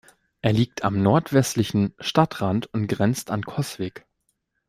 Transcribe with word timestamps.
Er 0.41 0.51
liegt 0.51 0.83
am 0.83 1.03
nordwestlichen 1.03 1.93
Stadtrand 1.99 2.65
und 2.73 2.87
grenzt 2.87 3.29
an 3.29 3.43
Coswig. 3.43 4.07